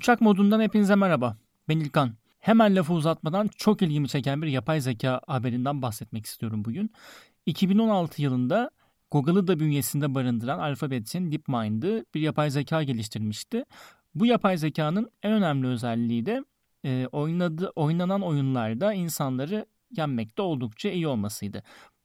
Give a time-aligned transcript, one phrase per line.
[0.00, 1.36] Uçak modundan hepinize merhaba.
[1.68, 2.12] Ben İlkan.
[2.38, 6.92] Hemen lafı uzatmadan çok ilgimi çeken bir yapay zeka haberinden bahsetmek istiyorum bugün.
[7.46, 8.70] 2016 yılında
[9.10, 13.64] Google'ı da bünyesinde barındıran Alphabet'in DeepMind'ı bir yapay zeka geliştirmişti.
[14.14, 16.44] Bu yapay zekanın en önemli özelliği de
[16.84, 21.62] e, oynadı, oynanan oyunlarda insanları yenmekte oldukça iyi olmasıydı.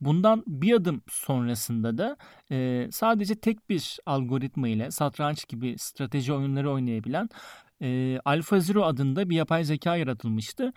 [0.00, 2.16] Bundan bir adım sonrasında da
[2.50, 7.28] e, sadece tek bir algoritma ile satranç gibi strateji oyunları oynayabilen
[7.82, 10.72] e, AlphaZero adında bir yapay zeka yaratılmıştı.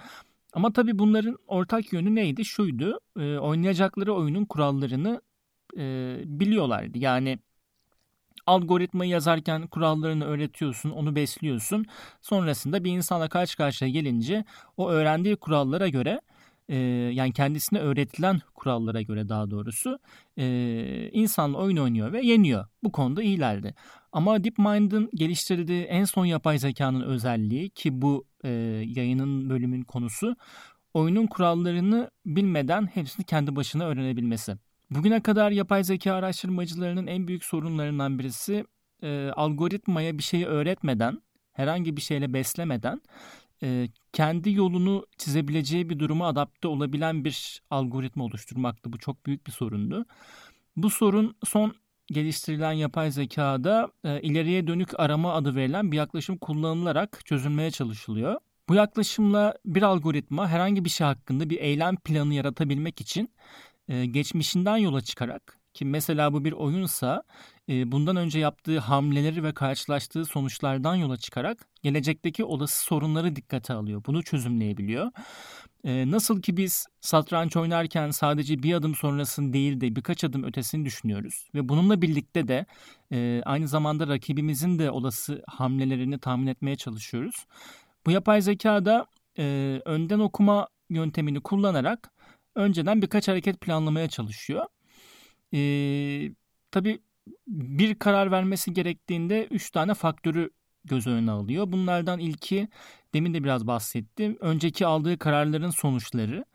[0.53, 2.45] Ama tabii bunların ortak yönü neydi?
[2.45, 5.21] Şuydu, e, oynayacakları oyunun kurallarını
[5.77, 6.97] e, biliyorlardı.
[6.97, 7.39] Yani
[8.47, 11.85] algoritmayı yazarken kurallarını öğretiyorsun, onu besliyorsun.
[12.21, 14.45] Sonrasında bir insana karşı karşıya gelince
[14.77, 16.21] o öğrendiği kurallara göre
[16.69, 16.75] e,
[17.13, 19.99] yani kendisine öğretilen kurallara göre daha doğrusu
[20.37, 22.67] e, insanla oyun oynuyor ve yeniyor.
[22.83, 23.75] Bu konuda iyilerdi.
[24.11, 28.49] Ama DeepMind'ın geliştirdiği en son yapay zekanın özelliği ki bu e,
[28.85, 30.35] yayının bölümün konusu
[30.93, 34.55] oyunun kurallarını bilmeden hepsini kendi başına öğrenebilmesi.
[34.91, 38.65] Bugüne kadar yapay zeka araştırmacılarının en büyük sorunlarından birisi
[39.03, 41.21] e, algoritmaya bir şeyi öğretmeden,
[41.53, 43.01] herhangi bir şeyle beslemeden
[43.63, 48.93] e, kendi yolunu çizebileceği bir duruma adapte olabilen bir algoritma oluşturmaktı.
[48.93, 50.05] Bu çok büyük bir sorundu.
[50.77, 51.75] Bu sorun son
[52.11, 58.39] geliştirilen yapay zekada e, ileriye dönük arama adı verilen bir yaklaşım kullanılarak çözülmeye çalışılıyor.
[58.69, 63.29] Bu yaklaşımla bir algoritma herhangi bir şey hakkında bir eylem planı yaratabilmek için
[63.87, 67.23] e, geçmişinden yola çıkarak ki mesela bu bir oyunsa
[67.69, 74.03] e, bundan önce yaptığı hamleleri ve karşılaştığı sonuçlardan yola çıkarak gelecekteki olası sorunları dikkate alıyor.
[74.07, 75.11] Bunu çözümleyebiliyor.
[75.83, 80.85] E, nasıl ki biz satranç oynarken sadece bir adım sonrasını değil de birkaç adım ötesini
[80.85, 81.49] düşünüyoruz.
[81.55, 82.65] Ve bununla birlikte de
[83.11, 87.45] e, aynı zamanda rakibimizin de olası hamlelerini tahmin etmeye çalışıyoruz.
[88.05, 89.07] Bu yapay zeka da
[89.85, 92.11] önden okuma yöntemini kullanarak
[92.55, 94.65] önceden birkaç hareket planlamaya çalışıyor.
[95.53, 95.59] E,
[96.71, 96.99] tabii
[97.47, 100.49] bir karar vermesi gerektiğinde üç tane faktörü
[100.85, 101.71] göz önüne alıyor.
[101.71, 102.67] Bunlardan ilki
[103.13, 104.37] demin de biraz bahsettim.
[104.39, 106.45] Önceki aldığı kararların sonuçları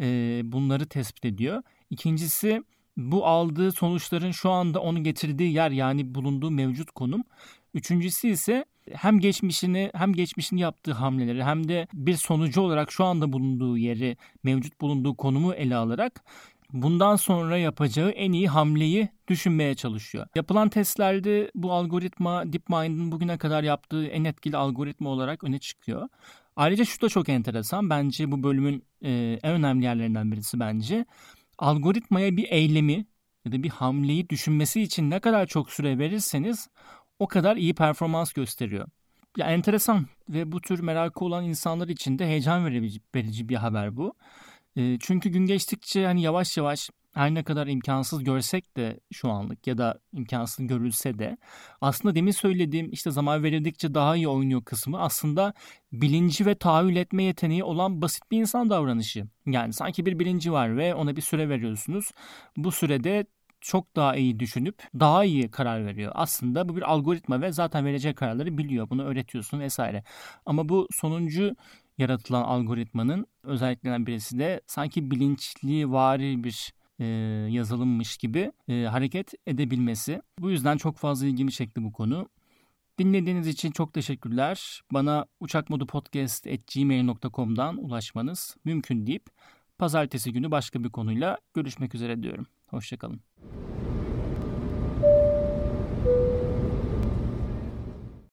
[0.00, 1.62] e, bunları tespit ediyor.
[1.90, 2.62] İkincisi
[2.96, 7.24] bu aldığı sonuçların şu anda onu getirdiği yer yani bulunduğu mevcut konum.
[7.74, 13.32] Üçüncüsü ise hem geçmişini hem geçmişini yaptığı hamleleri hem de bir sonucu olarak şu anda
[13.32, 16.24] bulunduğu yeri mevcut bulunduğu konumu ele alarak
[16.72, 20.26] bundan sonra yapacağı en iyi hamleyi düşünmeye çalışıyor.
[20.34, 26.08] Yapılan testlerde bu algoritma DeepMind'in bugüne kadar yaptığı en etkili algoritma olarak öne çıkıyor.
[26.56, 27.90] Ayrıca şu da çok enteresan.
[27.90, 31.04] Bence bu bölümün e, en önemli yerlerinden birisi bence.
[31.58, 33.06] Algoritmaya bir eylemi
[33.44, 36.68] ya da bir hamleyi düşünmesi için ne kadar çok süre verirseniz
[37.18, 38.88] o kadar iyi performans gösteriyor.
[39.36, 43.96] Ya enteresan ve bu tür merakı olan insanlar için de heyecan verici, verici bir haber
[43.96, 44.14] bu.
[44.80, 49.66] E, çünkü gün geçtikçe hani yavaş yavaş her ne kadar imkansız görsek de şu anlık
[49.66, 51.36] ya da imkansız görülse de
[51.80, 55.54] aslında demin söylediğim işte zaman verildikçe daha iyi oynuyor kısmı aslında
[55.92, 59.26] bilinci ve tahayyül etme yeteneği olan basit bir insan davranışı.
[59.46, 62.10] Yani sanki bir bilinci var ve ona bir süre veriyorsunuz.
[62.56, 63.26] Bu sürede
[63.60, 66.12] çok daha iyi düşünüp daha iyi karar veriyor.
[66.14, 68.90] Aslında bu bir algoritma ve zaten verecek kararları biliyor.
[68.90, 70.04] Bunu öğretiyorsun vesaire.
[70.46, 71.56] Ama bu sonuncu
[72.00, 77.04] yaratılan algoritmanın özelliklerinden birisi de sanki bilinçli vari bir e,
[77.50, 80.22] yazılımmış gibi e, hareket edebilmesi.
[80.38, 82.28] Bu yüzden çok fazla ilgimi çekti bu konu.
[82.98, 84.80] Dinlediğiniz için çok teşekkürler.
[84.92, 89.26] Bana uçakmodupodcast.gmail.com'dan ulaşmanız mümkün deyip
[89.78, 92.46] pazartesi günü başka bir konuyla görüşmek üzere diyorum.
[92.66, 93.20] Hoşçakalın.